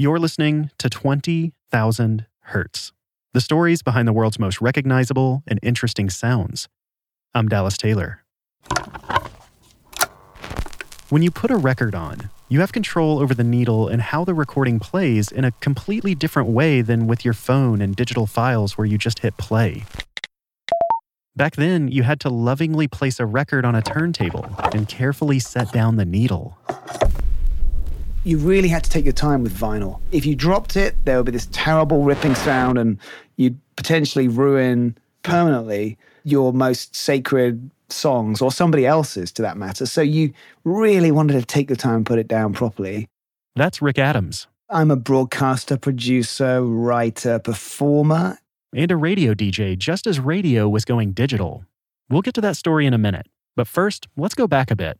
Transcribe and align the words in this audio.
You're 0.00 0.18
listening 0.18 0.70
to 0.78 0.88
20,000 0.88 2.26
Hertz, 2.44 2.92
the 3.34 3.40
stories 3.42 3.82
behind 3.82 4.08
the 4.08 4.14
world's 4.14 4.38
most 4.38 4.58
recognizable 4.62 5.42
and 5.46 5.60
interesting 5.62 6.08
sounds. 6.08 6.68
I'm 7.34 7.48
Dallas 7.48 7.76
Taylor. 7.76 8.24
When 11.10 11.20
you 11.20 11.30
put 11.30 11.50
a 11.50 11.56
record 11.58 11.94
on, 11.94 12.30
you 12.48 12.60
have 12.60 12.72
control 12.72 13.18
over 13.18 13.34
the 13.34 13.44
needle 13.44 13.88
and 13.88 14.00
how 14.00 14.24
the 14.24 14.32
recording 14.32 14.78
plays 14.78 15.30
in 15.30 15.44
a 15.44 15.52
completely 15.60 16.14
different 16.14 16.48
way 16.48 16.80
than 16.80 17.06
with 17.06 17.22
your 17.22 17.34
phone 17.34 17.82
and 17.82 17.94
digital 17.94 18.26
files 18.26 18.78
where 18.78 18.86
you 18.86 18.96
just 18.96 19.18
hit 19.18 19.36
play. 19.36 19.84
Back 21.36 21.56
then, 21.56 21.88
you 21.88 22.04
had 22.04 22.20
to 22.20 22.30
lovingly 22.30 22.88
place 22.88 23.20
a 23.20 23.26
record 23.26 23.66
on 23.66 23.74
a 23.74 23.82
turntable 23.82 24.46
and 24.72 24.88
carefully 24.88 25.38
set 25.38 25.70
down 25.72 25.96
the 25.96 26.06
needle. 26.06 26.56
You 28.22 28.36
really 28.36 28.68
had 28.68 28.84
to 28.84 28.90
take 28.90 29.04
your 29.04 29.14
time 29.14 29.42
with 29.42 29.56
vinyl. 29.56 29.98
If 30.12 30.26
you 30.26 30.34
dropped 30.34 30.76
it, 30.76 30.94
there 31.04 31.16
would 31.16 31.26
be 31.26 31.32
this 31.32 31.48
terrible 31.52 32.02
ripping 32.02 32.34
sound, 32.34 32.78
and 32.78 32.98
you'd 33.36 33.58
potentially 33.76 34.28
ruin 34.28 34.96
permanently 35.22 35.96
your 36.24 36.52
most 36.52 36.94
sacred 36.94 37.70
songs 37.88 38.42
or 38.42 38.52
somebody 38.52 38.86
else's 38.86 39.32
to 39.32 39.42
that 39.42 39.56
matter. 39.56 39.86
So 39.86 40.02
you 40.02 40.32
really 40.64 41.10
wanted 41.10 41.40
to 41.40 41.46
take 41.46 41.68
the 41.68 41.76
time 41.76 41.96
and 41.96 42.06
put 42.06 42.18
it 42.18 42.28
down 42.28 42.52
properly. 42.52 43.08
That's 43.56 43.80
Rick 43.80 43.98
Adams. 43.98 44.46
I'm 44.68 44.90
a 44.90 44.96
broadcaster, 44.96 45.76
producer, 45.76 46.62
writer, 46.62 47.38
performer. 47.38 48.38
And 48.74 48.90
a 48.92 48.96
radio 48.96 49.34
DJ 49.34 49.76
just 49.76 50.06
as 50.06 50.20
radio 50.20 50.68
was 50.68 50.84
going 50.84 51.12
digital. 51.12 51.64
We'll 52.08 52.22
get 52.22 52.34
to 52.34 52.40
that 52.42 52.56
story 52.56 52.86
in 52.86 52.94
a 52.94 52.98
minute. 52.98 53.26
But 53.56 53.66
first, 53.66 54.08
let's 54.16 54.34
go 54.34 54.46
back 54.46 54.70
a 54.70 54.76
bit. 54.76 54.98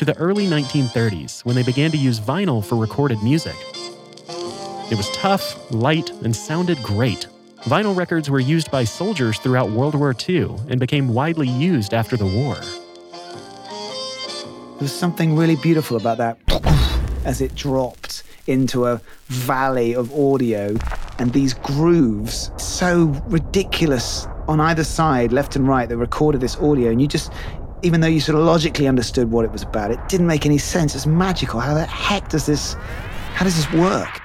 To 0.00 0.06
the 0.06 0.16
early 0.16 0.46
1930s 0.46 1.44
when 1.44 1.54
they 1.54 1.62
began 1.62 1.90
to 1.90 1.98
use 1.98 2.18
vinyl 2.18 2.64
for 2.64 2.76
recorded 2.76 3.22
music. 3.22 3.54
It 4.90 4.96
was 4.96 5.10
tough, 5.10 5.70
light, 5.70 6.08
and 6.24 6.34
sounded 6.34 6.82
great. 6.82 7.26
Vinyl 7.64 7.94
records 7.94 8.30
were 8.30 8.40
used 8.40 8.70
by 8.70 8.84
soldiers 8.84 9.38
throughout 9.40 9.68
World 9.68 9.94
War 9.94 10.16
II 10.26 10.56
and 10.70 10.80
became 10.80 11.12
widely 11.12 11.48
used 11.48 11.92
after 11.92 12.16
the 12.16 12.24
war. 12.24 12.54
There 14.78 14.80
was 14.80 14.90
something 14.90 15.36
really 15.36 15.56
beautiful 15.56 15.98
about 15.98 16.16
that 16.16 16.38
as 17.26 17.42
it 17.42 17.54
dropped 17.54 18.22
into 18.46 18.86
a 18.86 19.02
valley 19.26 19.94
of 19.94 20.10
audio 20.14 20.74
and 21.18 21.30
these 21.34 21.52
grooves 21.52 22.50
so 22.56 23.04
ridiculous 23.26 24.26
on 24.48 24.60
either 24.60 24.82
side, 24.82 25.30
left 25.30 25.54
and 25.54 25.68
right, 25.68 25.88
that 25.88 25.98
recorded 25.98 26.40
this 26.40 26.56
audio. 26.56 26.90
And 26.90 27.02
you 27.02 27.06
just, 27.06 27.30
even 27.82 28.00
though 28.00 28.08
you 28.08 28.20
sort 28.20 28.38
of 28.38 28.44
logically 28.44 28.86
understood 28.86 29.30
what 29.30 29.44
it 29.44 29.52
was 29.52 29.62
about, 29.62 29.90
it 29.90 30.00
didn't 30.08 30.26
make 30.26 30.46
any 30.46 30.58
sense. 30.58 30.94
It's 30.94 31.06
magical. 31.06 31.60
How 31.60 31.74
the 31.74 31.86
heck 31.86 32.28
does 32.28 32.46
this, 32.46 32.74
how 33.34 33.44
does 33.44 33.56
this 33.56 33.72
work? 33.72 34.20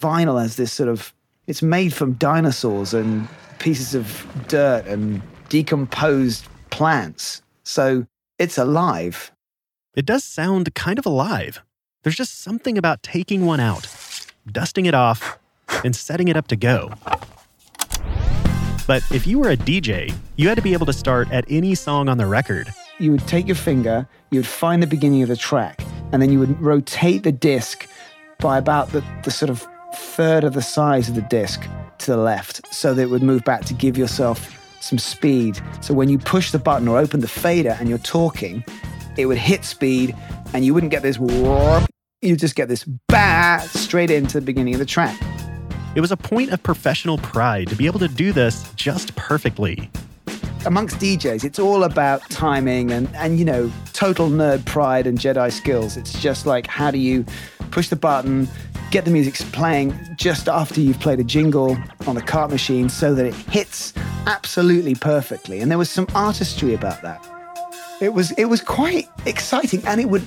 Vinyl 0.00 0.40
has 0.40 0.56
this 0.56 0.72
sort 0.72 0.88
of 0.88 1.12
it's 1.46 1.62
made 1.62 1.92
from 1.92 2.12
dinosaurs 2.12 2.94
and 2.94 3.28
pieces 3.58 3.94
of 3.94 4.26
dirt 4.46 4.86
and 4.86 5.20
decomposed 5.48 6.46
plants. 6.70 7.42
So 7.64 8.06
it's 8.38 8.56
alive. 8.56 9.32
It 9.96 10.06
does 10.06 10.22
sound 10.22 10.72
kind 10.74 10.98
of 10.98 11.06
alive. 11.06 11.60
There's 12.02 12.16
just 12.16 12.40
something 12.40 12.78
about 12.78 13.02
taking 13.02 13.46
one 13.46 13.58
out, 13.58 13.88
dusting 14.50 14.86
it 14.86 14.94
off, 14.94 15.38
and 15.84 15.94
setting 15.94 16.28
it 16.28 16.36
up 16.36 16.46
to 16.48 16.56
go. 16.56 16.92
But 18.90 19.04
if 19.12 19.24
you 19.24 19.38
were 19.38 19.50
a 19.50 19.56
DJ, 19.56 20.12
you 20.34 20.48
had 20.48 20.56
to 20.56 20.62
be 20.62 20.72
able 20.72 20.86
to 20.86 20.92
start 20.92 21.30
at 21.30 21.44
any 21.48 21.76
song 21.76 22.08
on 22.08 22.18
the 22.18 22.26
record. 22.26 22.74
You 22.98 23.12
would 23.12 23.24
take 23.28 23.46
your 23.46 23.54
finger, 23.54 24.08
you 24.32 24.40
would 24.40 24.48
find 24.48 24.82
the 24.82 24.88
beginning 24.88 25.22
of 25.22 25.28
the 25.28 25.36
track, 25.36 25.80
and 26.10 26.20
then 26.20 26.32
you 26.32 26.40
would 26.40 26.60
rotate 26.60 27.22
the 27.22 27.30
disc 27.30 27.86
by 28.40 28.58
about 28.58 28.88
the, 28.88 29.04
the 29.22 29.30
sort 29.30 29.48
of 29.48 29.64
third 29.94 30.42
of 30.42 30.54
the 30.54 30.60
size 30.60 31.08
of 31.08 31.14
the 31.14 31.22
disc 31.22 31.68
to 31.98 32.10
the 32.10 32.16
left 32.16 32.66
so 32.74 32.92
that 32.92 33.02
it 33.02 33.10
would 33.10 33.22
move 33.22 33.44
back 33.44 33.64
to 33.66 33.74
give 33.74 33.96
yourself 33.96 34.58
some 34.80 34.98
speed. 34.98 35.60
So 35.82 35.94
when 35.94 36.08
you 36.08 36.18
push 36.18 36.50
the 36.50 36.58
button 36.58 36.88
or 36.88 36.98
open 36.98 37.20
the 37.20 37.28
fader 37.28 37.76
and 37.78 37.88
you're 37.88 37.98
talking, 37.98 38.64
it 39.16 39.26
would 39.26 39.38
hit 39.38 39.64
speed 39.64 40.16
and 40.52 40.64
you 40.64 40.74
wouldn't 40.74 40.90
get 40.90 41.04
this 41.04 41.16
warp. 41.16 41.88
You 42.22 42.34
just 42.34 42.56
get 42.56 42.66
this 42.66 42.82
bat 43.06 43.62
straight 43.68 44.10
into 44.10 44.40
the 44.40 44.44
beginning 44.44 44.74
of 44.74 44.80
the 44.80 44.84
track. 44.84 45.16
It 45.96 46.00
was 46.00 46.12
a 46.12 46.16
point 46.16 46.52
of 46.52 46.62
professional 46.62 47.18
pride 47.18 47.66
to 47.68 47.74
be 47.74 47.86
able 47.86 47.98
to 47.98 48.06
do 48.06 48.32
this 48.32 48.72
just 48.74 49.16
perfectly. 49.16 49.90
Amongst 50.64 50.98
DJs, 50.98 51.42
it's 51.42 51.58
all 51.58 51.82
about 51.82 52.22
timing 52.30 52.92
and, 52.92 53.08
and 53.16 53.40
you 53.40 53.44
know, 53.44 53.72
total 53.92 54.28
nerd 54.28 54.64
pride 54.66 55.08
and 55.08 55.18
Jedi 55.18 55.50
skills. 55.50 55.96
It's 55.96 56.12
just 56.20 56.46
like 56.46 56.68
how 56.68 56.92
do 56.92 56.98
you 56.98 57.24
push 57.72 57.88
the 57.88 57.96
button, 57.96 58.46
get 58.92 59.04
the 59.04 59.10
music 59.10 59.34
playing 59.52 59.98
just 60.14 60.48
after 60.48 60.80
you've 60.80 61.00
played 61.00 61.18
a 61.18 61.24
jingle 61.24 61.76
on 62.06 62.14
the 62.14 62.22
cart 62.22 62.52
machine 62.52 62.88
so 62.88 63.12
that 63.14 63.26
it 63.26 63.34
hits 63.34 63.92
absolutely 64.26 64.94
perfectly. 64.94 65.58
And 65.58 65.72
there 65.72 65.78
was 65.78 65.90
some 65.90 66.06
artistry 66.14 66.72
about 66.72 67.02
that. 67.02 67.26
It 68.00 68.14
was 68.14 68.30
it 68.32 68.44
was 68.44 68.60
quite 68.60 69.08
exciting 69.26 69.84
and 69.86 70.00
it 70.00 70.08
would 70.08 70.26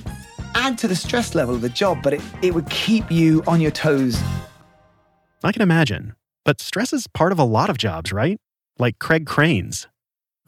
add 0.54 0.76
to 0.78 0.88
the 0.88 0.96
stress 0.96 1.34
level 1.34 1.54
of 1.54 1.62
the 1.62 1.70
job, 1.70 2.02
but 2.02 2.12
it, 2.12 2.20
it 2.42 2.54
would 2.54 2.68
keep 2.68 3.10
you 3.10 3.42
on 3.46 3.62
your 3.62 3.70
toes. 3.70 4.22
I 5.44 5.52
can 5.52 5.62
imagine. 5.62 6.14
But 6.44 6.60
stress 6.60 6.92
is 6.92 7.06
part 7.06 7.30
of 7.30 7.38
a 7.38 7.44
lot 7.44 7.70
of 7.70 7.78
jobs, 7.78 8.12
right? 8.12 8.38
Like 8.78 8.98
Craig 8.98 9.26
Crane's. 9.26 9.86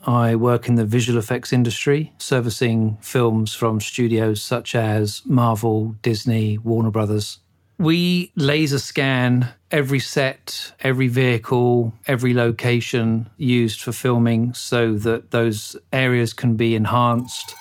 I 0.06 0.36
work 0.36 0.68
in 0.68 0.74
the 0.74 0.84
visual 0.84 1.18
effects 1.18 1.52
industry, 1.52 2.12
servicing 2.18 2.98
films 3.00 3.54
from 3.54 3.80
studios 3.80 4.42
such 4.42 4.74
as 4.74 5.22
Marvel, 5.24 5.96
Disney, 6.02 6.58
Warner 6.58 6.90
Brothers, 6.90 7.38
we 7.78 8.32
laser 8.36 8.78
scan 8.78 9.50
every 9.70 9.98
set, 9.98 10.72
every 10.80 11.08
vehicle, 11.08 11.92
every 12.06 12.32
location 12.32 13.28
used 13.36 13.82
for 13.82 13.92
filming 13.92 14.54
so 14.54 14.94
that 14.94 15.30
those 15.30 15.76
areas 15.92 16.32
can 16.32 16.56
be 16.56 16.74
enhanced, 16.74 17.54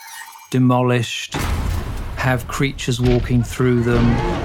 demolished, 0.52 1.34
have 2.16 2.48
creatures 2.48 3.02
walking 3.02 3.44
through 3.44 3.84
them. 3.84 4.45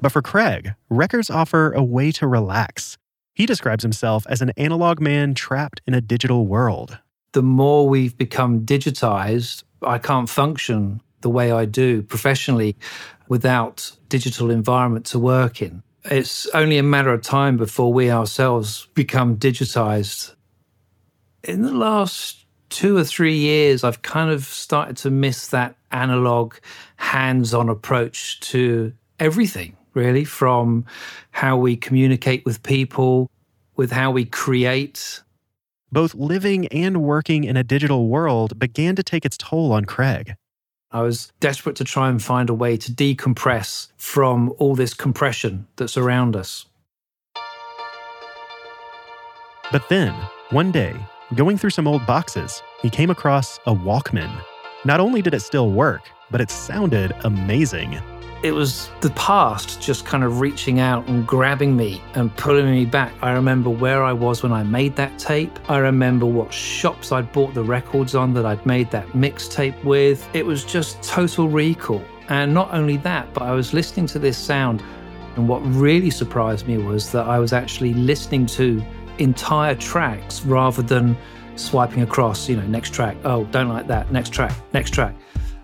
But 0.00 0.12
for 0.12 0.22
Craig, 0.22 0.74
records 0.88 1.30
offer 1.30 1.72
a 1.72 1.82
way 1.82 2.12
to 2.12 2.26
relax. 2.26 2.96
He 3.34 3.46
describes 3.46 3.82
himself 3.82 4.26
as 4.28 4.42
an 4.42 4.52
analog 4.56 5.00
man 5.00 5.34
trapped 5.34 5.80
in 5.86 5.94
a 5.94 6.00
digital 6.00 6.46
world. 6.46 6.98
The 7.32 7.42
more 7.42 7.88
we've 7.88 8.16
become 8.16 8.64
digitized, 8.64 9.64
I 9.82 9.98
can't 9.98 10.28
function 10.28 11.00
the 11.20 11.30
way 11.30 11.52
I 11.52 11.64
do 11.64 12.02
professionally 12.02 12.76
without 13.28 13.92
digital 14.08 14.50
environment 14.50 15.06
to 15.06 15.18
work 15.18 15.60
in. 15.62 15.82
It's 16.04 16.46
only 16.54 16.78
a 16.78 16.82
matter 16.82 17.12
of 17.12 17.22
time 17.22 17.56
before 17.56 17.92
we 17.92 18.10
ourselves 18.10 18.88
become 18.94 19.36
digitized. 19.36 20.34
In 21.44 21.62
the 21.62 21.72
last 21.72 22.46
two 22.70 22.96
or 22.96 23.04
three 23.04 23.36
years, 23.36 23.84
I've 23.84 24.02
kind 24.02 24.30
of 24.30 24.44
started 24.44 24.96
to 24.98 25.10
miss 25.10 25.48
that 25.48 25.76
analog, 25.90 26.54
hands 26.96 27.52
on 27.52 27.68
approach 27.68 28.40
to 28.40 28.92
everything, 29.18 29.76
really, 29.98 30.24
from 30.24 30.84
how 31.32 31.56
we 31.56 31.76
communicate 31.76 32.44
with 32.44 32.62
people, 32.62 33.28
with 33.76 33.90
how 33.90 34.12
we 34.12 34.24
create. 34.24 35.22
Both 35.90 36.14
living 36.14 36.68
and 36.68 37.02
working 37.02 37.42
in 37.42 37.56
a 37.56 37.64
digital 37.64 38.06
world 38.06 38.58
began 38.58 38.94
to 38.94 39.02
take 39.02 39.24
its 39.24 39.36
toll 39.36 39.72
on 39.72 39.84
Craig. 39.84 40.34
I 40.92 41.02
was 41.02 41.32
desperate 41.40 41.76
to 41.76 41.84
try 41.84 42.08
and 42.08 42.22
find 42.22 42.48
a 42.48 42.54
way 42.54 42.76
to 42.76 42.92
decompress 42.92 43.88
from 43.96 44.54
all 44.58 44.74
this 44.76 44.94
compression 44.94 45.66
that's 45.76 45.96
around 45.96 46.36
us. 46.36 46.66
But 49.72 49.86
then, 49.90 50.14
one 50.50 50.70
day, 50.70 50.94
going 51.34 51.58
through 51.58 51.70
some 51.70 51.88
old 51.88 52.06
boxes, 52.06 52.62
he 52.80 52.88
came 52.88 53.10
across 53.10 53.58
a 53.66 53.74
Walkman. 53.74 54.32
Not 54.84 55.00
only 55.00 55.20
did 55.20 55.34
it 55.34 55.40
still 55.40 55.70
work, 55.70 56.08
but 56.30 56.40
it 56.40 56.50
sounded 56.50 57.12
amazing 57.24 58.00
it 58.42 58.52
was 58.52 58.88
the 59.00 59.10
past 59.10 59.80
just 59.80 60.06
kind 60.06 60.22
of 60.22 60.40
reaching 60.40 60.78
out 60.78 61.08
and 61.08 61.26
grabbing 61.26 61.76
me 61.76 62.00
and 62.14 62.34
pulling 62.36 62.70
me 62.70 62.84
back. 62.84 63.12
I 63.20 63.32
remember 63.32 63.68
where 63.68 64.04
I 64.04 64.12
was 64.12 64.42
when 64.42 64.52
I 64.52 64.62
made 64.62 64.94
that 64.96 65.18
tape. 65.18 65.58
I 65.68 65.78
remember 65.78 66.24
what 66.24 66.52
shops 66.52 67.10
I'd 67.10 67.32
bought 67.32 67.52
the 67.54 67.64
records 67.64 68.14
on 68.14 68.32
that 68.34 68.46
I'd 68.46 68.64
made 68.64 68.90
that 68.92 69.08
mixtape 69.08 69.82
with. 69.82 70.28
It 70.34 70.46
was 70.46 70.64
just 70.64 71.02
total 71.02 71.48
recall. 71.48 72.02
And 72.28 72.54
not 72.54 72.72
only 72.72 72.96
that, 72.98 73.32
but 73.34 73.42
I 73.42 73.52
was 73.52 73.72
listening 73.72 74.06
to 74.08 74.18
this 74.18 74.38
sound. 74.38 74.82
And 75.34 75.48
what 75.48 75.60
really 75.60 76.10
surprised 76.10 76.68
me 76.68 76.78
was 76.78 77.10
that 77.12 77.26
I 77.26 77.38
was 77.38 77.52
actually 77.52 77.94
listening 77.94 78.46
to 78.46 78.84
entire 79.18 79.74
tracks 79.74 80.44
rather 80.44 80.82
than 80.82 81.16
swiping 81.56 82.02
across, 82.02 82.48
you 82.48 82.56
know, 82.56 82.66
next 82.66 82.94
track. 82.94 83.16
Oh, 83.24 83.44
don't 83.46 83.68
like 83.68 83.88
that. 83.88 84.12
Next 84.12 84.32
track, 84.32 84.54
next 84.72 84.92
track. 84.92 85.14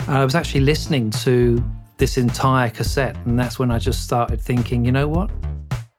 I 0.08 0.24
was 0.24 0.34
actually 0.34 0.62
listening 0.62 1.10
to 1.10 1.62
this 2.04 2.18
entire 2.18 2.68
cassette. 2.68 3.16
And 3.24 3.38
that's 3.38 3.58
when 3.58 3.70
I 3.70 3.78
just 3.78 4.02
started 4.02 4.38
thinking, 4.38 4.84
you 4.84 4.92
know 4.92 5.08
what? 5.08 5.30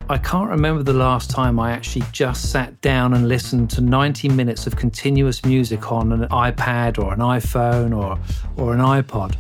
I 0.07 0.19
can't 0.19 0.52
remember 0.52 0.84
the 0.84 0.94
last 0.94 1.31
time 1.31 1.60
I 1.60 1.72
actually 1.72 2.06
just 2.12 2.52
sat 2.52 2.80
down 2.81 3.16
and 3.16 3.28
listened 3.28 3.72
to 3.72 3.81
90 3.81 4.30
minutes 4.30 4.68
of 4.68 4.75
continuous 4.75 5.44
music 5.44 5.92
on 5.92 6.12
an 6.12 6.30
iPad 6.30 7.04
or 7.04 7.12
an 7.12 7.22
iPhone 7.22 7.98
or, 7.98 8.19
or 8.56 8.75
an 8.75 8.81
iPod. 8.81 9.36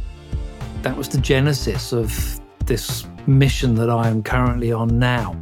That 0.81 0.97
was 0.97 1.07
the 1.07 1.19
genesis 1.19 1.93
of 1.93 2.41
this 2.65 3.05
mission 3.27 3.75
that 3.75 3.91
I 3.91 4.07
am 4.07 4.23
currently 4.23 4.71
on 4.71 4.97
now. 4.97 5.39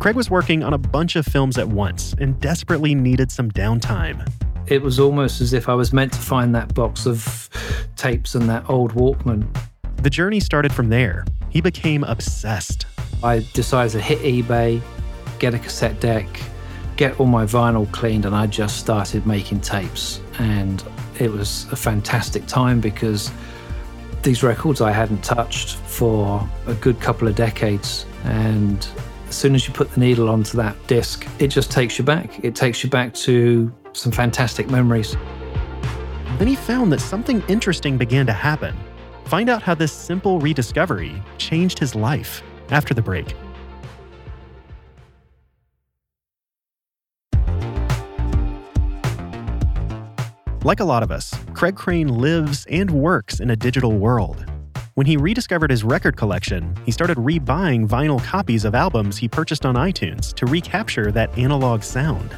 Craig 0.00 0.16
was 0.16 0.28
working 0.28 0.64
on 0.64 0.74
a 0.74 0.78
bunch 0.78 1.14
of 1.14 1.24
films 1.24 1.56
at 1.56 1.68
once 1.68 2.16
and 2.18 2.40
desperately 2.40 2.96
needed 2.96 3.30
some 3.30 3.48
downtime. 3.52 4.28
It 4.66 4.82
was 4.82 4.98
almost 4.98 5.40
as 5.40 5.52
if 5.52 5.68
I 5.68 5.74
was 5.74 5.92
meant 5.92 6.12
to 6.14 6.18
find 6.18 6.52
that 6.56 6.74
box 6.74 7.06
of 7.06 7.48
tapes 7.94 8.34
and 8.34 8.48
that 8.48 8.68
old 8.68 8.94
Walkman. 8.94 9.46
The 10.04 10.10
journey 10.10 10.38
started 10.38 10.70
from 10.70 10.90
there. 10.90 11.24
He 11.48 11.62
became 11.62 12.04
obsessed. 12.04 12.84
I 13.22 13.38
decided 13.54 13.92
to 13.92 14.00
hit 14.02 14.18
eBay, 14.18 14.82
get 15.38 15.54
a 15.54 15.58
cassette 15.58 15.98
deck, 15.98 16.26
get 16.96 17.18
all 17.18 17.24
my 17.24 17.46
vinyl 17.46 17.90
cleaned, 17.90 18.26
and 18.26 18.36
I 18.36 18.46
just 18.46 18.76
started 18.76 19.26
making 19.26 19.62
tapes. 19.62 20.20
And 20.38 20.84
it 21.18 21.32
was 21.32 21.66
a 21.72 21.76
fantastic 21.76 22.46
time 22.46 22.82
because 22.82 23.32
these 24.22 24.42
records 24.42 24.82
I 24.82 24.90
hadn't 24.90 25.24
touched 25.24 25.76
for 25.76 26.46
a 26.66 26.74
good 26.74 27.00
couple 27.00 27.26
of 27.26 27.34
decades. 27.34 28.04
And 28.24 28.86
as 29.30 29.34
soon 29.34 29.54
as 29.54 29.66
you 29.66 29.72
put 29.72 29.90
the 29.92 30.00
needle 30.00 30.28
onto 30.28 30.58
that 30.58 30.76
disc, 30.86 31.26
it 31.38 31.48
just 31.48 31.70
takes 31.70 31.98
you 31.98 32.04
back. 32.04 32.44
It 32.44 32.54
takes 32.54 32.84
you 32.84 32.90
back 32.90 33.14
to 33.14 33.72
some 33.94 34.12
fantastic 34.12 34.68
memories. 34.68 35.16
Then 36.36 36.46
he 36.46 36.56
found 36.56 36.92
that 36.92 37.00
something 37.00 37.42
interesting 37.48 37.96
began 37.96 38.26
to 38.26 38.34
happen. 38.34 38.76
Find 39.26 39.48
out 39.48 39.62
how 39.62 39.74
this 39.74 39.92
simple 39.92 40.38
rediscovery 40.38 41.22
changed 41.38 41.78
his 41.78 41.94
life 41.94 42.42
after 42.70 42.94
the 42.94 43.02
break. 43.02 43.34
Like 50.64 50.80
a 50.80 50.84
lot 50.84 51.02
of 51.02 51.10
us, 51.10 51.34
Craig 51.52 51.76
Crane 51.76 52.08
lives 52.08 52.64
and 52.70 52.90
works 52.90 53.40
in 53.40 53.50
a 53.50 53.56
digital 53.56 53.92
world. 53.98 54.46
When 54.94 55.06
he 55.06 55.16
rediscovered 55.16 55.70
his 55.70 55.84
record 55.84 56.16
collection, 56.16 56.74
he 56.86 56.90
started 56.90 57.18
rebuying 57.18 57.86
vinyl 57.86 58.22
copies 58.22 58.64
of 58.64 58.74
albums 58.74 59.18
he 59.18 59.28
purchased 59.28 59.66
on 59.66 59.74
iTunes 59.74 60.32
to 60.34 60.46
recapture 60.46 61.12
that 61.12 61.36
analog 61.36 61.82
sound. 61.82 62.34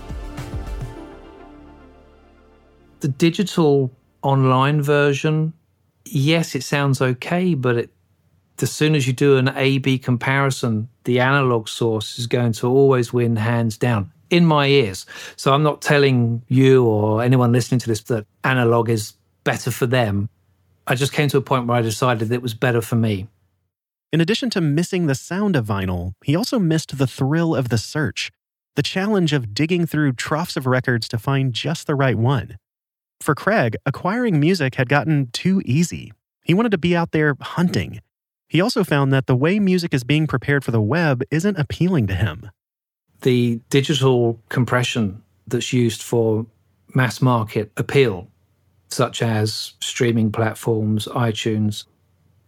The 2.98 3.08
digital 3.08 3.92
online 4.22 4.82
version, 4.82 5.52
yes, 6.06 6.54
it 6.54 6.62
sounds 6.62 7.00
okay, 7.00 7.54
but 7.54 7.76
it, 7.76 7.90
as 8.60 8.72
soon 8.72 8.94
as 8.94 9.06
you 9.06 9.12
do 9.12 9.36
an 9.36 9.48
A 9.56 9.78
B 9.78 9.98
comparison, 9.98 10.88
the 11.04 11.20
analog 11.20 11.68
source 11.68 12.18
is 12.18 12.26
going 12.26 12.52
to 12.52 12.68
always 12.68 13.12
win 13.12 13.36
hands 13.36 13.76
down 13.76 14.10
in 14.30 14.44
my 14.44 14.66
ears. 14.66 15.06
So 15.36 15.52
I'm 15.52 15.62
not 15.62 15.82
telling 15.82 16.42
you 16.48 16.84
or 16.84 17.22
anyone 17.22 17.52
listening 17.52 17.80
to 17.80 17.86
this 17.86 18.02
that 18.04 18.26
analog 18.44 18.88
is 18.88 19.14
better 19.44 19.70
for 19.70 19.86
them. 19.86 20.28
I 20.86 20.94
just 20.94 21.12
came 21.12 21.28
to 21.28 21.38
a 21.38 21.42
point 21.42 21.66
where 21.66 21.78
I 21.78 21.82
decided 21.82 22.32
it 22.32 22.42
was 22.42 22.54
better 22.54 22.80
for 22.80 22.96
me. 22.96 23.28
In 24.12 24.20
addition 24.20 24.50
to 24.50 24.60
missing 24.60 25.06
the 25.06 25.14
sound 25.14 25.56
of 25.56 25.66
vinyl, 25.66 26.12
he 26.24 26.34
also 26.34 26.58
missed 26.58 26.96
the 26.96 27.06
thrill 27.06 27.54
of 27.54 27.68
the 27.68 27.78
search, 27.78 28.30
the 28.74 28.82
challenge 28.82 29.32
of 29.32 29.52
digging 29.52 29.84
through 29.84 30.12
troughs 30.12 30.56
of 30.56 30.66
records 30.66 31.08
to 31.08 31.18
find 31.18 31.52
just 31.52 31.86
the 31.86 31.94
right 31.94 32.16
one. 32.16 32.56
For 33.20 33.34
Craig, 33.34 33.76
acquiring 33.84 34.38
music 34.38 34.76
had 34.76 34.88
gotten 34.88 35.28
too 35.32 35.62
easy. 35.64 36.12
He 36.42 36.54
wanted 36.54 36.72
to 36.72 36.78
be 36.78 36.96
out 36.96 37.12
there 37.12 37.36
hunting. 37.40 38.00
He 38.48 38.60
also 38.60 38.84
found 38.84 39.12
that 39.12 39.26
the 39.26 39.34
way 39.34 39.58
music 39.58 39.92
is 39.92 40.04
being 40.04 40.26
prepared 40.26 40.64
for 40.64 40.70
the 40.70 40.80
web 40.80 41.22
isn't 41.30 41.58
appealing 41.58 42.06
to 42.06 42.14
him 42.14 42.50
the 43.22 43.60
digital 43.70 44.40
compression 44.48 45.22
that's 45.46 45.72
used 45.72 46.02
for 46.02 46.46
mass 46.94 47.20
market 47.20 47.72
appeal, 47.76 48.28
such 48.88 49.22
as 49.22 49.74
streaming 49.80 50.30
platforms, 50.32 51.06
iTunes, 51.08 51.84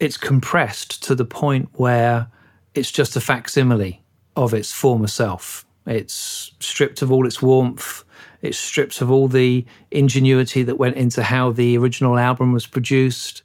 it's 0.01 0.17
compressed 0.17 1.03
to 1.03 1.15
the 1.15 1.25
point 1.25 1.69
where 1.73 2.29
it's 2.75 2.93
just 2.93 3.17
a 3.17 3.21
facsimile 3.21 4.03
of 4.37 4.55
its 4.55 4.73
former 4.73 5.09
self. 5.09 5.65
It's 5.89 6.53
stripped 6.61 7.03
of 7.03 7.11
all 7.11 7.27
its 7.27 7.43
warmth. 7.43 8.05
It's 8.43 8.59
stripped 8.59 9.01
of 9.01 9.11
all 9.11 9.27
the 9.27 9.65
ingenuity 9.91 10.63
that 10.63 10.79
went 10.79 10.97
into 10.97 11.25
how 11.25 11.51
the 11.51 11.77
original 11.77 12.19
album 12.19 12.53
was 12.53 12.67
produced. 12.67 13.43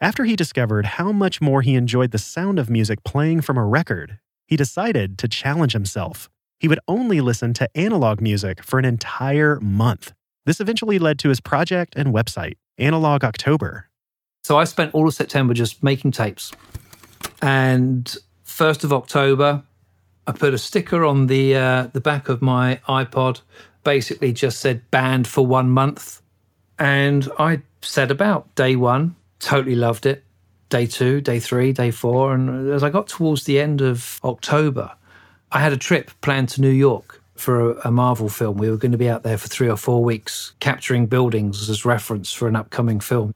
After 0.00 0.24
he 0.24 0.36
discovered 0.36 0.86
how 0.86 1.12
much 1.12 1.40
more 1.40 1.60
he 1.60 1.74
enjoyed 1.74 2.10
the 2.10 2.18
sound 2.18 2.58
of 2.58 2.70
music 2.70 3.04
playing 3.04 3.42
from 3.42 3.58
a 3.58 3.66
record, 3.66 4.18
he 4.46 4.56
decided 4.56 5.18
to 5.18 5.28
challenge 5.28 5.72
himself 5.72 6.30
he 6.64 6.68
would 6.68 6.80
only 6.88 7.20
listen 7.20 7.52
to 7.54 7.68
analog 7.76 8.22
music 8.22 8.62
for 8.62 8.78
an 8.78 8.86
entire 8.86 9.60
month. 9.60 10.14
This 10.46 10.60
eventually 10.60 10.98
led 10.98 11.18
to 11.18 11.28
his 11.28 11.38
project 11.38 11.94
and 11.94 12.14
website, 12.14 12.54
Analog 12.78 13.22
October. 13.22 13.90
So 14.44 14.56
I 14.58 14.64
spent 14.64 14.94
all 14.94 15.06
of 15.06 15.12
September 15.12 15.52
just 15.52 15.82
making 15.82 16.12
tapes. 16.12 16.52
And 17.42 18.16
1st 18.46 18.84
of 18.84 18.92
October, 18.94 19.62
I 20.26 20.32
put 20.32 20.54
a 20.54 20.58
sticker 20.58 21.04
on 21.04 21.26
the 21.26 21.56
uh, 21.56 21.86
the 21.92 22.00
back 22.00 22.28
of 22.28 22.40
my 22.40 22.80
iPod, 22.88 23.40
basically 23.82 24.32
just 24.32 24.60
said 24.60 24.90
banned 24.90 25.26
for 25.26 25.46
one 25.46 25.70
month. 25.70 26.22
And 26.78 27.28
I 27.38 27.62
set 27.82 28.10
about 28.10 28.52
day 28.54 28.76
one, 28.76 29.16
totally 29.38 29.76
loved 29.76 30.06
it. 30.06 30.24
Day 30.70 30.86
two, 30.86 31.20
day 31.20 31.38
three, 31.38 31.72
day 31.72 31.90
four. 31.90 32.34
And 32.34 32.70
as 32.70 32.82
I 32.82 32.90
got 32.90 33.06
towards 33.06 33.44
the 33.44 33.60
end 33.60 33.80
of 33.80 34.18
October, 34.24 34.92
I 35.52 35.60
had 35.60 35.72
a 35.72 35.76
trip 35.76 36.10
planned 36.20 36.48
to 36.50 36.60
New 36.60 36.70
York 36.70 37.22
for 37.36 37.72
a, 37.72 37.88
a, 37.88 37.90
Marvel 37.90 38.28
film. 38.28 38.56
We 38.56 38.70
were 38.70 38.76
going 38.76 38.92
to 38.92 38.98
be 38.98 39.08
out 39.08 39.22
there 39.22 39.38
for 39.38 39.48
three 39.48 39.68
or 39.68 39.76
four 39.76 40.02
weeks, 40.02 40.54
capturing 40.60 41.06
buildings 41.06 41.68
as 41.68 41.84
reference 41.84 42.32
for 42.32 42.48
an 42.48 42.56
upcoming 42.56 42.98
film. 42.98 43.34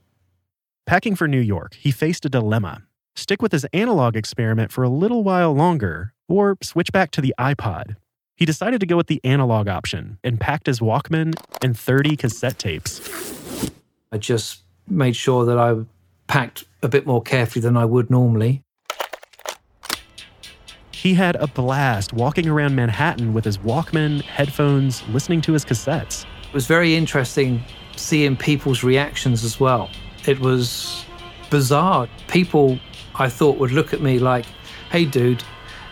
Packing 0.86 1.14
for 1.14 1.28
New 1.28 1.40
York, 1.40 1.74
he 1.74 1.90
faced 1.90 2.24
a 2.24 2.28
dilemma 2.28 2.82
stick 3.18 3.42
with 3.42 3.52
his 3.52 3.66
analog 3.72 4.16
experiment 4.16 4.72
for 4.72 4.84
a 4.84 4.88
little 4.88 5.24
while 5.24 5.52
longer, 5.52 6.14
or 6.28 6.56
switch 6.62 6.92
back 6.92 7.10
to 7.12 7.20
the 7.20 7.34
iPod. 7.38 7.96
He 8.36 8.44
decided 8.44 8.78
to 8.80 8.86
go 8.86 8.96
with 8.96 9.08
the 9.08 9.20
analog 9.24 9.66
option 9.66 10.18
and 10.22 10.38
packed 10.38 10.66
his 10.66 10.78
Walkman 10.78 11.34
and 11.60 11.76
30 11.76 12.16
cassette 12.16 12.58
tapes. 12.58 13.70
I 14.12 14.18
just 14.18 14.62
made 14.86 15.16
sure 15.16 15.44
that 15.44 15.58
I 15.58 15.74
packed 16.28 16.64
a 16.82 16.88
bit 16.88 17.06
more 17.06 17.20
carefully 17.20 17.62
than 17.62 17.76
I 17.76 17.84
would 17.84 18.10
normally. 18.10 18.62
He 20.92 21.14
had 21.14 21.36
a 21.36 21.46
blast 21.46 22.12
walking 22.12 22.48
around 22.48 22.74
Manhattan 22.74 23.32
with 23.32 23.44
his 23.44 23.58
Walkman, 23.58 24.22
headphones, 24.22 25.06
listening 25.08 25.40
to 25.42 25.52
his 25.52 25.64
cassettes. 25.64 26.24
It 26.48 26.54
was 26.54 26.66
very 26.66 26.94
interesting 26.94 27.62
seeing 27.96 28.36
people's 28.36 28.82
reactions 28.82 29.44
as 29.44 29.60
well. 29.60 29.90
It 30.26 30.40
was 30.40 31.04
bizarre. 31.50 32.08
People, 32.28 32.78
I 33.14 33.28
thought, 33.28 33.58
would 33.58 33.72
look 33.72 33.92
at 33.92 34.00
me 34.00 34.18
like, 34.18 34.44
hey, 34.90 35.04
dude, 35.04 35.42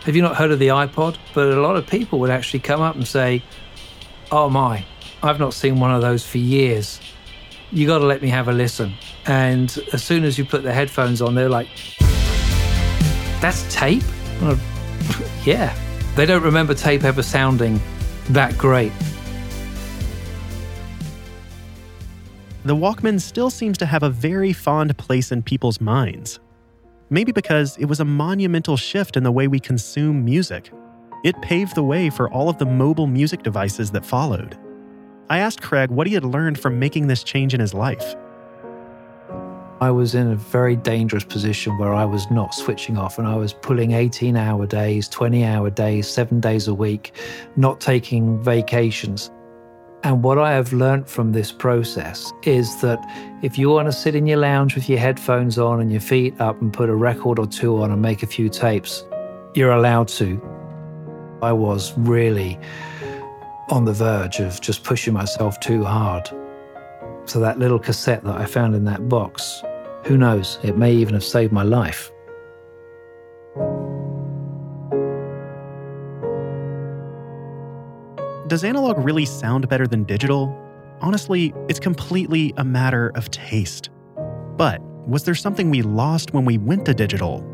have 0.07 0.15
you 0.15 0.23
not 0.23 0.37
heard 0.37 0.53
of 0.53 0.61
the 0.61 0.69
iPod? 0.69 1.17
But 1.35 1.49
a 1.49 1.61
lot 1.61 1.75
of 1.75 1.85
people 1.85 2.21
would 2.21 2.31
actually 2.31 2.61
come 2.61 2.81
up 2.81 2.95
and 2.95 3.07
say, 3.07 3.43
oh 4.31 4.49
my, 4.49 4.87
I've 5.21 5.41
not 5.41 5.53
seen 5.53 5.81
one 5.81 5.93
of 5.93 6.01
those 6.01 6.25
for 6.25 6.39
years. 6.39 7.01
You 7.73 7.89
got 7.89 7.99
to 7.99 8.07
let 8.07 8.23
me 8.23 8.29
have 8.29 8.47
a 8.47 8.53
listen. 8.53 8.95
And 9.27 9.77
as 9.93 10.05
soon 10.05 10.23
as 10.23 10.39
you 10.39 10.45
put 10.45 10.63
the 10.63 10.73
headphones 10.73 11.21
on, 11.21 11.35
they're 11.35 11.49
like, 11.49 11.67
that's 13.41 13.67
tape? 13.75 14.05
yeah, 15.45 15.77
they 16.15 16.25
don't 16.25 16.45
remember 16.45 16.73
tape 16.73 17.03
ever 17.03 17.25
sounding 17.25 17.81
that 18.29 18.57
great. 18.57 18.93
The 22.65 22.77
Walkman 22.77 23.21
still 23.21 23.51
seems 23.51 23.77
to 23.79 23.87
have 23.87 24.05
a 24.05 24.11
very 24.11 24.53
fond 24.53 24.97
place 24.99 25.33
in 25.33 25.43
people's 25.43 25.81
minds. 25.81 26.39
Maybe 27.09 27.31
because 27.31 27.77
it 27.77 27.85
was 27.85 28.01
a 28.01 28.05
monumental 28.05 28.77
shift 28.77 29.17
in 29.17 29.23
the 29.23 29.31
way 29.31 29.47
we 29.47 29.61
consume 29.61 30.25
music. 30.25 30.73
It 31.25 31.41
paved 31.41 31.77
the 31.77 31.83
way 31.85 32.11
for 32.11 32.29
all 32.31 32.49
of 32.49 32.59
the 32.59 32.67
mobile 32.67 33.07
music 33.07 33.45
devices 33.45 33.93
that 33.93 34.05
followed. 34.05 34.59
I 35.31 35.39
asked 35.39 35.63
Craig 35.63 35.91
what 35.91 36.09
he 36.09 36.15
had 36.15 36.25
learned 36.25 36.59
from 36.59 36.79
making 36.79 37.07
this 37.07 37.23
change 37.23 37.55
in 37.55 37.61
his 37.61 37.75
life. 37.75 38.17
I 39.81 39.91
was 39.91 40.15
in 40.15 40.29
a 40.29 40.37
very 40.37 40.75
dangerous 40.75 41.25
position 41.25 41.77
where 41.79 41.93
I 41.95 42.05
was 42.05 42.29
not 42.31 42.55
switching 42.55 42.97
off 42.97 43.19
and 43.19 43.29
I 43.29 43.37
was 43.37 43.53
pulling 43.53 43.93
18 43.93 44.37
hour 44.37 44.67
days, 44.67 45.09
20 45.09 45.45
hour 45.45 45.71
days, 45.71 46.09
seven 46.09 46.41
days 46.41 46.67
a 46.67 46.75
week, 46.75 47.13
not 47.57 47.81
taking 47.81 48.43
vacations. 48.43 49.31
And 50.07 50.23
what 50.23 50.39
I 50.39 50.53
have 50.53 50.73
learned 50.73 51.09
from 51.09 51.33
this 51.33 51.51
process 51.51 52.33
is 52.45 52.81
that 52.81 53.01
if 53.43 53.59
you 53.59 53.71
want 53.71 53.87
to 53.87 53.93
sit 53.93 54.15
in 54.15 54.25
your 54.25 54.39
lounge 54.39 54.77
with 54.77 54.89
your 54.89 55.01
headphones 55.01 55.59
on 55.59 55.81
and 55.81 55.91
your 55.91 56.01
feet 56.01 56.41
up 56.41 56.61
and 56.61 56.73
put 56.73 56.89
a 56.89 56.95
record 56.95 57.41
or 57.41 57.47
two 57.49 57.83
on 57.83 57.91
and 57.91 58.01
make 58.01 58.23
a 58.23 58.27
few 58.29 58.49
tapes, 58.49 59.05
you're 59.55 59.73
allowed 59.73 60.07
to. 60.07 60.41
I 61.43 61.51
was 61.51 61.93
really 61.99 62.57
on 63.71 63.85
the 63.85 63.93
verge 63.93 64.39
of 64.39 64.61
just 64.61 64.85
pushing 64.85 65.13
myself 65.13 65.59
too 65.59 65.83
hard. 65.83 66.31
So 67.25 67.41
that 67.41 67.59
little 67.59 67.81
cassette 67.81 68.23
that 68.23 68.37
I 68.37 68.47
found 68.47 68.77
in 68.77 68.85
that 68.85 69.09
box, 69.09 69.61
who 70.05 70.17
knows, 70.17 70.61
it 70.63 70.79
may 70.79 70.95
even 70.95 71.15
have 71.15 71.25
saved 71.25 71.53
my 71.53 71.65
life. 71.65 72.13
Does 78.49 78.63
analog 78.63 78.99
really 78.99 79.25
sound 79.25 79.69
better 79.69 79.89
than 79.89 80.05
digital? 80.05 80.57
Honestly, 81.01 81.53
it's 81.69 81.81
completely 81.81 82.55
a 82.57 82.65
matter 82.65 83.11
of 83.17 83.29
taste. 83.33 83.91
But 84.57 84.81
was 85.09 85.25
there 85.25 85.35
something 85.35 85.69
we 85.69 85.83
lost 85.83 86.33
when 86.33 86.45
we 86.45 86.57
went 86.57 86.87
to 86.87 86.95
digital? 86.95 87.45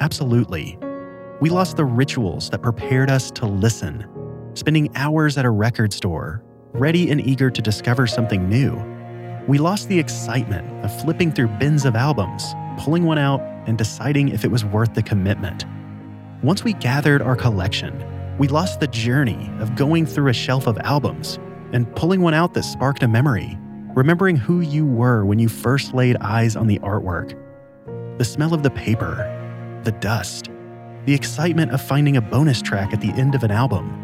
Absolutely. 0.00 0.78
We 1.40 1.48
lost 1.48 1.78
the 1.78 1.86
rituals 1.86 2.50
that 2.50 2.60
prepared 2.60 3.10
us 3.10 3.30
to 3.30 3.46
listen, 3.46 4.06
spending 4.52 4.94
hours 4.94 5.38
at 5.38 5.46
a 5.46 5.50
record 5.50 5.90
store, 5.90 6.44
ready 6.74 7.10
and 7.10 7.26
eager 7.26 7.50
to 7.50 7.62
discover 7.62 8.06
something 8.06 8.46
new. 8.46 8.76
We 9.48 9.56
lost 9.56 9.88
the 9.88 9.98
excitement 9.98 10.84
of 10.84 11.00
flipping 11.00 11.32
through 11.32 11.48
bins 11.48 11.86
of 11.86 11.96
albums, 11.96 12.44
pulling 12.78 13.04
one 13.04 13.18
out, 13.18 13.40
and 13.66 13.78
deciding 13.78 14.28
if 14.28 14.44
it 14.44 14.50
was 14.50 14.66
worth 14.66 14.92
the 14.92 15.02
commitment. 15.02 15.64
Once 16.42 16.62
we 16.62 16.74
gathered 16.74 17.22
our 17.22 17.36
collection, 17.36 17.98
we 18.38 18.48
lost 18.48 18.80
the 18.80 18.86
journey 18.86 19.50
of 19.60 19.76
going 19.76 20.06
through 20.06 20.28
a 20.28 20.32
shelf 20.32 20.66
of 20.66 20.78
albums 20.78 21.38
and 21.72 21.94
pulling 21.94 22.20
one 22.20 22.34
out 22.34 22.54
that 22.54 22.62
sparked 22.64 23.02
a 23.02 23.08
memory, 23.08 23.58
remembering 23.94 24.36
who 24.36 24.60
you 24.60 24.86
were 24.86 25.24
when 25.24 25.38
you 25.38 25.48
first 25.48 25.94
laid 25.94 26.16
eyes 26.18 26.56
on 26.56 26.66
the 26.66 26.78
artwork. 26.78 27.38
The 28.18 28.24
smell 28.24 28.54
of 28.54 28.62
the 28.62 28.70
paper, 28.70 29.80
the 29.84 29.92
dust, 29.92 30.48
the 31.04 31.14
excitement 31.14 31.72
of 31.72 31.82
finding 31.82 32.16
a 32.16 32.20
bonus 32.20 32.62
track 32.62 32.92
at 32.92 33.00
the 33.00 33.12
end 33.12 33.34
of 33.34 33.42
an 33.42 33.50
album. 33.50 33.98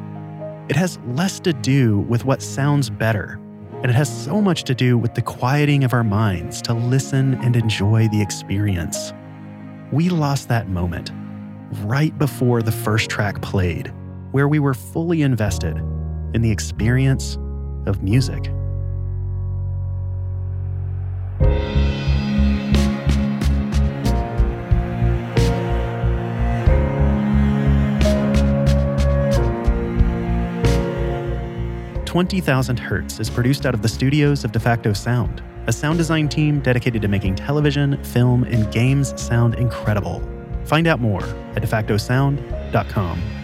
It 0.68 0.76
has 0.76 0.98
less 1.06 1.40
to 1.40 1.52
do 1.52 2.00
with 2.00 2.24
what 2.24 2.42
sounds 2.42 2.90
better, 2.90 3.40
and 3.82 3.86
it 3.86 3.94
has 3.94 4.24
so 4.24 4.40
much 4.42 4.64
to 4.64 4.74
do 4.74 4.98
with 4.98 5.14
the 5.14 5.22
quieting 5.22 5.84
of 5.84 5.94
our 5.94 6.04
minds 6.04 6.60
to 6.62 6.74
listen 6.74 7.34
and 7.36 7.56
enjoy 7.56 8.08
the 8.08 8.20
experience. 8.20 9.12
We 9.90 10.10
lost 10.10 10.48
that 10.48 10.68
moment 10.68 11.12
right 11.84 12.16
before 12.18 12.62
the 12.62 12.72
first 12.72 13.08
track 13.08 13.40
played, 13.40 13.92
where 14.38 14.46
we 14.46 14.60
were 14.60 14.72
fully 14.72 15.22
invested 15.22 15.76
in 16.32 16.42
the 16.42 16.48
experience 16.48 17.36
of 17.86 18.04
music. 18.04 18.44
Twenty 32.06 32.40
Thousand 32.40 32.78
Hertz 32.78 33.18
is 33.18 33.28
produced 33.28 33.66
out 33.66 33.74
of 33.74 33.82
the 33.82 33.88
studios 33.88 34.44
of 34.44 34.52
DeFacto 34.52 34.96
Sound, 34.96 35.42
a 35.66 35.72
sound 35.72 35.98
design 35.98 36.28
team 36.28 36.60
dedicated 36.60 37.02
to 37.02 37.08
making 37.08 37.34
television, 37.34 38.00
film, 38.04 38.44
and 38.44 38.72
games 38.72 39.20
sound 39.20 39.56
incredible. 39.56 40.22
Find 40.64 40.86
out 40.86 41.00
more 41.00 41.24
at 41.56 41.62
defactosound.com. 41.64 43.37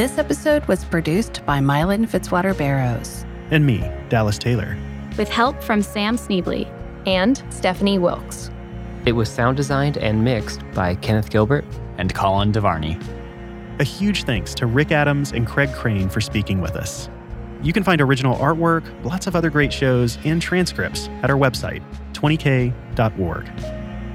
This 0.00 0.16
episode 0.16 0.64
was 0.64 0.82
produced 0.82 1.44
by 1.44 1.58
Mylan 1.58 2.08
Fitzwater 2.08 2.56
Barrows. 2.56 3.26
And 3.50 3.66
me, 3.66 3.86
Dallas 4.08 4.38
Taylor. 4.38 4.74
With 5.18 5.28
help 5.28 5.62
from 5.62 5.82
Sam 5.82 6.16
Sneebly 6.16 6.66
and 7.06 7.42
Stephanie 7.50 7.98
Wilkes. 7.98 8.50
It 9.04 9.12
was 9.12 9.28
sound 9.28 9.58
designed 9.58 9.98
and 9.98 10.24
mixed 10.24 10.62
by 10.72 10.94
Kenneth 10.94 11.28
Gilbert 11.28 11.66
and 11.98 12.14
Colin 12.14 12.50
DeVarney. 12.50 12.98
A 13.78 13.84
huge 13.84 14.24
thanks 14.24 14.54
to 14.54 14.64
Rick 14.64 14.90
Adams 14.90 15.32
and 15.32 15.46
Craig 15.46 15.70
Crane 15.74 16.08
for 16.08 16.22
speaking 16.22 16.62
with 16.62 16.76
us. 16.76 17.10
You 17.62 17.74
can 17.74 17.84
find 17.84 18.00
original 18.00 18.38
artwork, 18.38 19.04
lots 19.04 19.26
of 19.26 19.36
other 19.36 19.50
great 19.50 19.70
shows, 19.70 20.16
and 20.24 20.40
transcripts 20.40 21.08
at 21.22 21.28
our 21.28 21.36
website, 21.36 21.82
20k.org. 22.14 23.46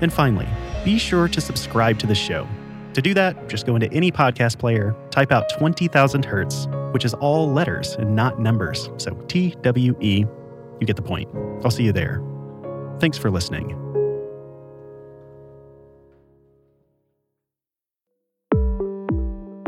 And 0.02 0.12
finally, 0.12 0.48
be 0.84 0.98
sure 0.98 1.28
to 1.28 1.40
subscribe 1.40 2.00
to 2.00 2.08
the 2.08 2.16
show. 2.16 2.48
To 2.96 3.02
do 3.02 3.14
that, 3.14 3.50
just 3.50 3.66
go 3.66 3.76
into 3.76 3.92
any 3.92 4.10
podcast 4.10 4.58
player, 4.58 4.96
type 5.12 5.34
out 5.34 5.50
20,000 5.50 6.24
Hertz, 6.24 6.66
which 6.92 7.04
is 7.04 7.14
all 7.16 7.52
letters 7.52 7.96
and 7.96 8.16
not 8.16 8.40
numbers. 8.40 8.90
So 8.96 9.12
T 9.28 9.54
W 9.64 9.98
E, 10.00 10.20
you 10.80 10.88
get 10.88 10.96
the 10.96 11.02
point. 11.02 11.30
I'll 11.66 11.72
see 11.72 11.84
you 11.84 11.92
there. 11.92 12.24
Thanks 13.02 13.18
for 13.18 13.30
listening. 13.30 13.72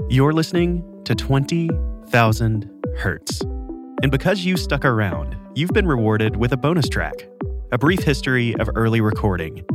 You're 0.09 0.31
listening 0.31 1.01
to 1.03 1.13
20,000 1.13 2.85
Hertz. 2.95 3.41
And 3.41 4.09
because 4.09 4.45
you 4.45 4.55
stuck 4.55 4.85
around, 4.85 5.35
you've 5.53 5.71
been 5.71 5.85
rewarded 5.85 6.37
with 6.37 6.53
a 6.53 6.57
bonus 6.57 6.87
track 6.87 7.27
a 7.73 7.77
brief 7.77 8.01
history 8.01 8.55
of 8.55 8.69
early 8.75 9.01
recording. 9.01 9.65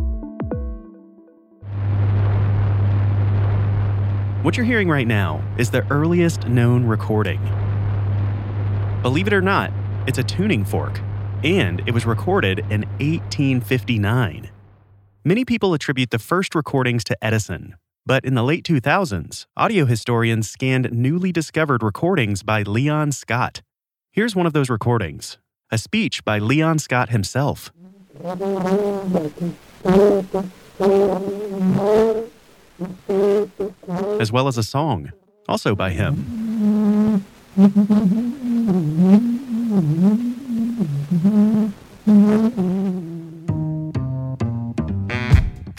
What 4.42 4.56
you're 4.56 4.66
hearing 4.66 4.88
right 4.88 5.06
now 5.06 5.40
is 5.56 5.70
the 5.70 5.87
earliest 5.88 6.49
known 6.49 6.84
recording. 6.84 7.40
Believe 9.00 9.28
it 9.28 9.32
or 9.32 9.40
not, 9.40 9.70
it's 10.08 10.18
a 10.18 10.25
tuning 10.25 10.64
fork, 10.64 10.99
and 11.44 11.80
it 11.87 11.94
was 11.94 12.04
recorded 12.04 12.58
in 12.68 12.82
1859. 12.99 14.50
Many 15.25 15.44
people 15.44 15.75
attribute 15.75 16.11
the 16.11 16.18
first 16.18 16.56
recordings 16.56 17.04
to 17.04 17.16
Edison, 17.22 17.76
but 18.04 18.25
in 18.25 18.34
the 18.34 18.42
late 18.42 18.64
2000s, 18.64 19.46
audio 19.56 19.84
historians 19.84 20.50
scanned 20.50 20.90
newly 20.90 21.30
discovered 21.30 21.84
recordings 21.84 22.42
by 22.42 22.62
Leon 22.62 23.12
Scott. 23.12 23.62
Here's 24.11 24.34
one 24.34 24.46
of 24.46 24.52
those 24.52 24.68
recordings 24.68 25.38
a 25.70 25.78
speech 25.78 26.25
by 26.25 26.40
Leon 26.40 26.80
Scott 26.80 27.11
himself. 27.11 27.70
As 34.20 34.32
well 34.32 34.48
as 34.48 34.58
a 34.58 34.62
song, 34.62 35.12
also 35.48 35.74
by 35.74 35.90
him. 35.90 37.24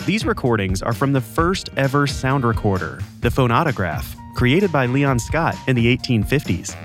These 0.05 0.25
recordings 0.25 0.81
are 0.81 0.93
from 0.93 1.13
the 1.13 1.21
first 1.21 1.69
ever 1.77 2.05
sound 2.07 2.43
recorder, 2.43 2.99
the 3.21 3.29
phonautograph, 3.29 4.15
created 4.35 4.71
by 4.71 4.85
Leon 4.85 5.17
Scott 5.17 5.55
in 5.67 5.75
the 5.75 5.97
1850s. 5.97 6.75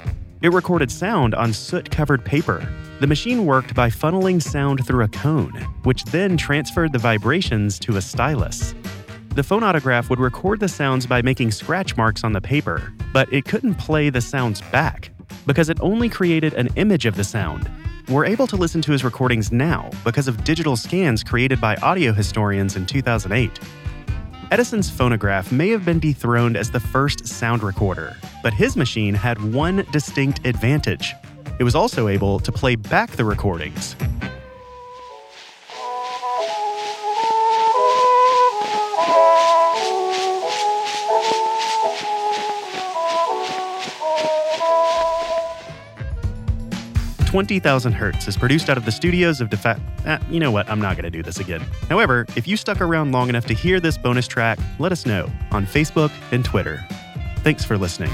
It 0.40 0.52
recorded 0.52 0.90
sound 0.90 1.34
on 1.34 1.52
soot 1.52 1.90
covered 1.90 2.24
paper. 2.24 2.72
The 3.00 3.06
machine 3.08 3.44
worked 3.44 3.74
by 3.74 3.90
funneling 3.90 4.40
sound 4.40 4.86
through 4.86 5.04
a 5.04 5.08
cone, 5.08 5.52
which 5.82 6.04
then 6.04 6.36
transferred 6.36 6.92
the 6.92 6.98
vibrations 6.98 7.78
to 7.80 7.96
a 7.96 8.00
stylus. 8.00 8.74
The 9.38 9.44
phonautograph 9.44 10.10
would 10.10 10.18
record 10.18 10.58
the 10.58 10.66
sounds 10.66 11.06
by 11.06 11.22
making 11.22 11.52
scratch 11.52 11.96
marks 11.96 12.24
on 12.24 12.32
the 12.32 12.40
paper, 12.40 12.92
but 13.12 13.32
it 13.32 13.44
couldn't 13.44 13.76
play 13.76 14.10
the 14.10 14.20
sounds 14.20 14.60
back 14.72 15.10
because 15.46 15.68
it 15.68 15.78
only 15.80 16.08
created 16.08 16.54
an 16.54 16.70
image 16.74 17.06
of 17.06 17.14
the 17.14 17.22
sound. 17.22 17.70
We're 18.08 18.24
able 18.24 18.48
to 18.48 18.56
listen 18.56 18.82
to 18.82 18.90
his 18.90 19.04
recordings 19.04 19.52
now 19.52 19.90
because 20.02 20.26
of 20.26 20.42
digital 20.42 20.76
scans 20.76 21.22
created 21.22 21.60
by 21.60 21.76
audio 21.76 22.12
historians 22.12 22.74
in 22.74 22.84
2008. 22.84 23.60
Edison's 24.50 24.90
phonograph 24.90 25.52
may 25.52 25.68
have 25.68 25.84
been 25.84 26.00
dethroned 26.00 26.56
as 26.56 26.72
the 26.72 26.80
first 26.80 27.24
sound 27.24 27.62
recorder, 27.62 28.16
but 28.42 28.52
his 28.52 28.76
machine 28.76 29.14
had 29.14 29.40
one 29.54 29.86
distinct 29.92 30.44
advantage. 30.48 31.14
It 31.60 31.62
was 31.62 31.76
also 31.76 32.08
able 32.08 32.40
to 32.40 32.50
play 32.50 32.74
back 32.74 33.12
the 33.12 33.24
recordings. 33.24 33.94
Twenty 47.38 47.60
Thousand 47.60 47.92
Hertz 47.92 48.26
is 48.26 48.36
produced 48.36 48.68
out 48.68 48.76
of 48.76 48.84
the 48.84 48.90
studios 48.90 49.40
of 49.40 49.48
Defa. 49.48 49.80
Ah, 50.04 50.18
you 50.28 50.40
know 50.40 50.50
what? 50.50 50.68
I'm 50.68 50.80
not 50.80 50.96
going 50.96 51.04
to 51.04 51.10
do 51.10 51.22
this 51.22 51.38
again. 51.38 51.60
However, 51.88 52.26
if 52.34 52.48
you 52.48 52.56
stuck 52.56 52.80
around 52.80 53.12
long 53.12 53.28
enough 53.28 53.46
to 53.46 53.54
hear 53.54 53.78
this 53.78 53.96
bonus 53.96 54.26
track, 54.26 54.58
let 54.80 54.90
us 54.90 55.06
know 55.06 55.30
on 55.52 55.64
Facebook 55.64 56.10
and 56.32 56.44
Twitter. 56.44 56.84
Thanks 57.44 57.64
for 57.64 57.78
listening. 57.78 58.10